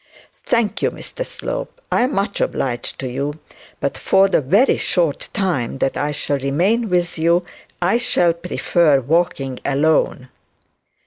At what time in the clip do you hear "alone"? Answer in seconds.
9.63-10.29